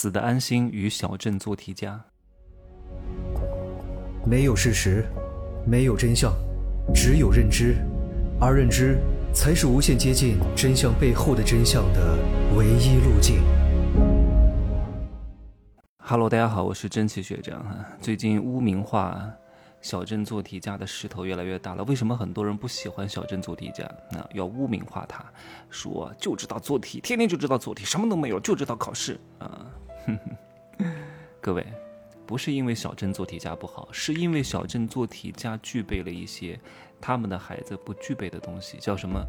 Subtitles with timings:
[0.00, 2.02] 死的安心与小镇做题家。
[4.24, 5.04] 没有事实，
[5.66, 6.32] 没有真相，
[6.94, 7.76] 只有认知，
[8.40, 8.98] 而认知
[9.34, 12.18] 才是无限接近真相背后的真相的
[12.56, 13.42] 唯一路径。
[15.98, 17.84] Hello，大家好，我是真奇学长哈。
[18.00, 19.30] 最近污名化
[19.82, 21.84] 小镇做题家的势头越来越大了。
[21.84, 23.86] 为什么很多人不喜欢小镇做题家？
[24.10, 25.22] 那，要污名化他，
[25.68, 29.66] 说就知道做题，天天就知道做题，什么都没有，就知道考试啊。
[31.40, 31.66] 各位，
[32.26, 36.58] 不是因为小镇做题家不好，是因为小镇做题家具备了一些
[37.00, 39.24] 他们的孩子不具备的东西，叫什么？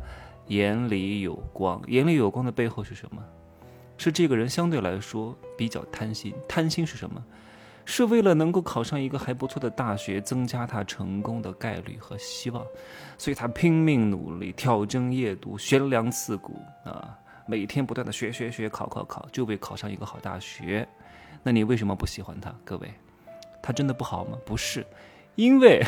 [0.47, 1.81] 眼里有光。
[1.87, 3.23] 眼里有光的背后是什么？
[3.97, 6.33] 是这个人相对来说比较贪心。
[6.47, 7.23] 贪心是什么？
[7.83, 12.65] 是为了能够考上一个还不错的大学，增加他成功的概率和希望，
[13.17, 17.17] 所以他拼命努力，挑灯夜读，悬梁刺股啊。
[17.45, 20.87] 每天不断的学学学，考考考，就为考上一个好大学。
[21.43, 22.53] 那你为什么不喜欢他？
[22.63, 22.93] 各位，
[23.61, 24.37] 他真的不好吗？
[24.45, 24.85] 不是，
[25.35, 25.81] 因为，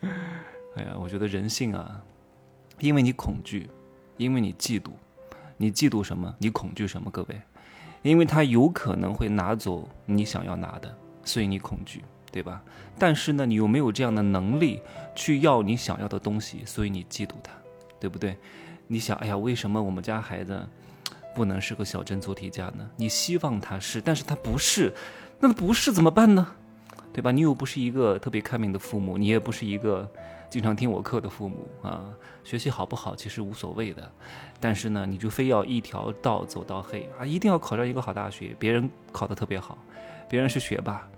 [0.76, 2.02] 哎呀，我觉得人性啊，
[2.80, 3.68] 因为你恐惧，
[4.16, 4.90] 因为你嫉妒，
[5.56, 6.34] 你嫉妒什么？
[6.38, 7.10] 你恐惧什么？
[7.10, 7.40] 各位，
[8.02, 12.62] 因为他有可能会拿走你想要拿的，所以你恐惧，对吧？
[12.98, 14.80] 但是呢，你又没有这样的能力
[15.14, 17.52] 去要你想要的东西，所以你嫉妒他，
[18.00, 18.36] 对不对？
[18.86, 20.60] 你想，哎呀，为什么我们家孩子
[21.34, 22.88] 不能是个小镇做题家呢？
[22.96, 24.92] 你希望他是，但是他不是，
[25.40, 26.46] 那不是怎么办呢？
[27.12, 27.30] 对吧？
[27.30, 30.08] 你又不是一个特别开明的父母，你也不是一个
[30.50, 32.04] 经常听我课的父母啊。
[32.42, 34.12] 学习好不好其实无所谓的，
[34.60, 38.54] 但是呢，你就非要一条道走到黑啊，一定要考上一个好大学。
[38.58, 39.78] 别人考得特别好，
[40.28, 41.08] 别人是学霸，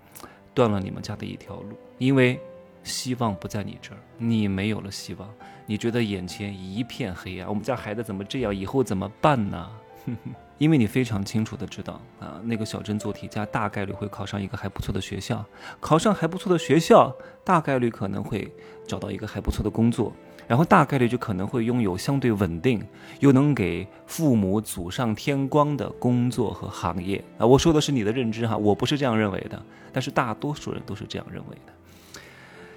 [0.53, 2.39] 断了你们家的一条路，因为。
[2.83, 5.29] 希望不在你这儿，你没有了希望，
[5.65, 7.47] 你觉得眼前一片黑暗。
[7.49, 8.55] 我们家孩子怎么这样？
[8.55, 9.69] 以后怎么办呢？
[10.57, 15.45] 因为你非常清楚的知道啊，那个小镇做题家大概率会考上一个还不错的学校，
[15.79, 18.51] 考上还不错的学校，大概率可能会
[18.87, 20.11] 找到一个还不错的工作，
[20.47, 22.83] 然后大概率就可能会拥有相对稳定
[23.19, 27.45] 又能给父母祖上添光的工作和行业啊。
[27.45, 29.63] 我说的是你的认知哈，我不是这样认为的，
[29.93, 31.73] 但是大多数人都是这样认为的。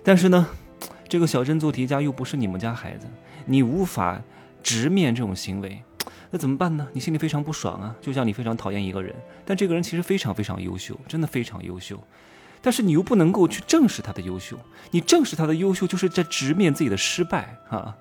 [0.03, 0.49] 但是呢，
[1.09, 3.06] 这个小镇做题家又不是你们家孩子，
[3.47, 4.21] 你无法
[4.62, 5.83] 直面这种行为，
[6.31, 6.87] 那怎么办呢？
[6.93, 12.03] 你心里非常不爽啊，就像你非常讨厌一个人，但这个人其实非常非常优秀，真的非常优秀，
[12.62, 14.59] 但是你又不能够去正视他的优秀，
[14.91, 17.97] 你正视他的优秀，就是在直面自己的失败啊。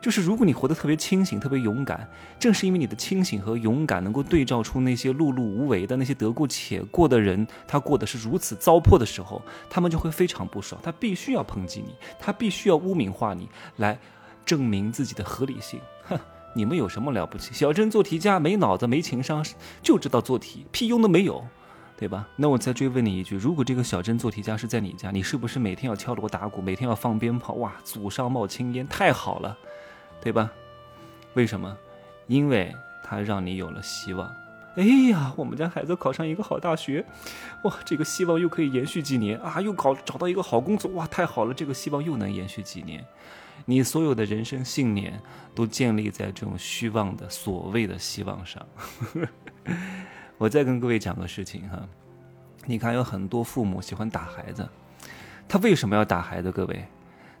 [0.00, 13.98] 就是如果你活得特别清醒、特别勇敢，正是因为你的清醒和勇敢，能够对照出那些碌碌无为的那些得过且过的人，他过的是如此糟粕的时候，他们就会非常不爽，他必须要抨击你，他必须要污名化你，来
[14.46, 15.78] 证明自己的合理性。
[16.08, 16.18] 哼，
[16.54, 17.52] 你们有什么了不起？
[17.52, 19.44] 小镇做题家没脑子、没情商，
[19.82, 21.46] 就知道做题，屁用都没有，
[21.98, 22.26] 对吧？
[22.36, 27.52] 那我再追问你一句：如果这个小镇做题家是在你家，你是不是每天要敲锣打鼓，每天要放鞭炮？
[27.54, 29.56] 哇，祖上冒青烟，太好了！
[30.20, 30.50] 对吧？
[31.34, 31.76] 为什么？
[32.26, 34.32] 因为他让你有了希望。
[34.76, 37.04] 哎呀，我们家孩子考上一个好大学，
[37.64, 39.60] 哇，这个希望又可以延续几年啊！
[39.60, 43.04] 又考找到一个好工作，哇，太好了，这个希望又能延续几年。
[43.66, 45.20] 你所有的人生信念
[45.56, 48.64] 都建立在这种虚妄的所谓的希望上。
[50.38, 51.86] 我再跟各位讲个事情哈，
[52.64, 54.68] 你看有很多父母喜欢打孩子，
[55.48, 56.52] 他为什么要打孩子？
[56.52, 56.84] 各位，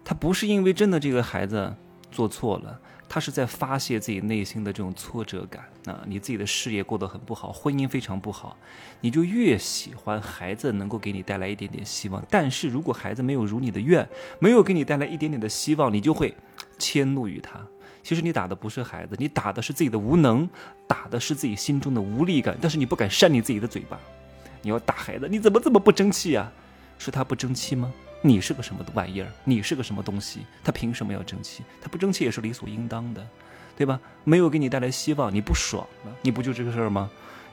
[0.04, 1.72] 他不是因为真的这个孩子。
[2.10, 2.78] 做错了，
[3.08, 6.02] 他是在发泄自己内心的这种挫折感啊！
[6.06, 8.56] 你自己的事业过得很不好，婚姻非常不好，
[9.00, 12.22] 你就越喜欢孩子能够给你带来一点点希望。
[12.28, 16.34] 但是如果孩子没有如你的愿，没有给你带来一点点的希望，你就会
[16.78, 17.60] 迁怒于他。
[18.02, 20.48] 其实你打的不是孩子，你打的是自己的无能，
[20.86, 22.56] 打的是自己心中的无力感。
[22.60, 23.98] 但是你不敢扇你自己的嘴巴，
[24.62, 26.50] 你要打孩子，你怎么这么不争气啊？
[26.98, 27.92] 是他不争气吗？
[28.22, 29.28] 你是个什么玩意儿？
[29.44, 30.40] 你是个什么东西？
[30.62, 31.62] 他凭什么要争气？
[31.80, 33.26] 他不争气也是理所应当的，
[33.76, 33.98] 对吧？
[34.24, 36.14] 没有给你带来希望，你不爽了？
[36.22, 37.10] 你不就这个事儿吗？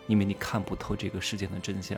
[0.08, 1.98] 因为你看不透这个世界的真相。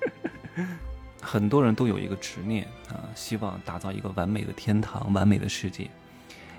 [1.22, 5.88] 很多人都有一个执念啊，希望打造一个完美的天堂、完美的世界。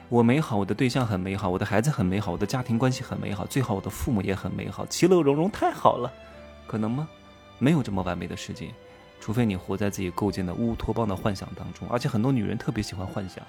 [0.09, 6.11] 我美好，我的对象很美好，我的孩子很美好，我的家庭关系很美好，最好我的父母也很美好，其乐融融，太好了。
[6.65, 7.07] 可能吗？
[7.59, 8.69] 没有这么完美的世界。
[9.19, 13.43] 除非你活在自己构建的乌托邦的幻想当中，而且很多女人特别喜欢幻想，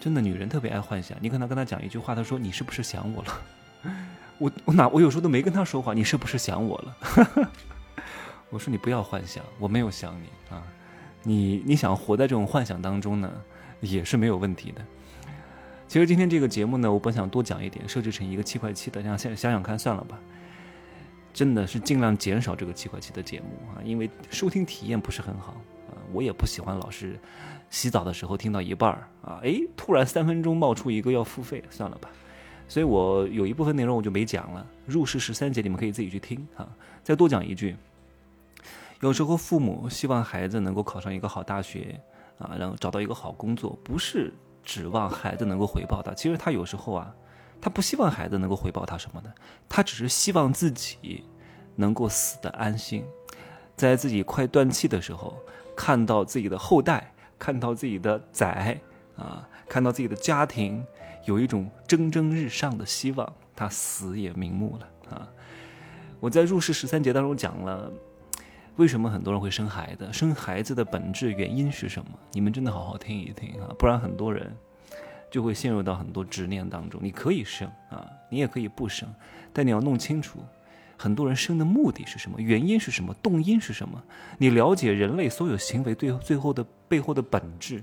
[0.00, 1.16] 真的女人特别爱幻想。
[1.20, 3.40] 你可能跟她讲一句话，她说：“你是不是想我了？”
[4.38, 7.48] 我我哪我有时候都没跟她说话，你是不是想我了？
[8.50, 10.62] 我说你不要幻想，我没有想你啊。
[11.22, 13.30] 你你想活在这种幻想当中呢，
[13.80, 14.82] 也是没有问题的。
[15.86, 20.18] 其实今天这个节目呢，我本想多讲一点，设置成一个七块七的，想想想想看，算了吧。
[21.32, 25.52] 真的是尽量减少这个七块七的节目啊，因为收听体验不是很好
[25.88, 25.96] 啊。
[26.12, 27.18] 我也不喜欢老是
[27.70, 32.10] 洗澡的时候听到一半儿啊，哎，突然三分钟冒出一个要付费，算了吧。
[32.68, 34.66] 所以我有一部分内容我就没讲了。
[34.86, 36.68] 入世十三节你们可以自己去听啊。
[37.02, 37.76] 再多讲一句，
[39.00, 41.98] 有时候父母希望孩子能够考上一个好大学
[42.38, 44.32] 啊，然后找到一个好工作，不是
[44.62, 47.14] 指望孩子能够回报他，其实他有时候啊。
[47.62, 49.32] 他不希望孩子能够回报他什么的，
[49.68, 51.24] 他只是希望自己
[51.76, 53.04] 能够死得安心，
[53.76, 55.38] 在自己快断气的时候，
[55.76, 58.80] 看到自己的后代，看到自己的崽
[59.16, 60.84] 啊，看到自己的家庭
[61.24, 65.28] 有一种蒸蒸日上的希望，他死也瞑目了啊！
[66.18, 67.92] 我在入世十三节当中讲了，
[68.74, 72.10] 为什么很多人会生孩子，生孩子的本质原因是什么？
[72.32, 74.52] 你们真的好好听一听啊，不然很多人。
[75.32, 77.00] 就会陷入到很多执念当中。
[77.02, 79.08] 你可以生啊，你也可以不生，
[79.52, 80.38] 但你要弄清楚，
[80.98, 84.00] 很多人生的目的是什么，原因是什么，动因是什么。
[84.36, 87.82] 你了解人类所有行为最最后的背后的本质，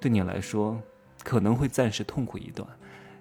[0.00, 0.80] 对你来说
[1.24, 2.66] 可能会暂时痛苦一段，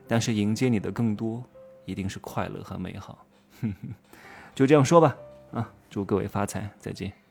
[0.08, 1.44] 但是迎接你的更多
[1.86, 3.26] 一定是快乐和美好。
[4.54, 5.18] 就这样说吧，
[5.52, 7.29] 啊，祝各位发财，再见。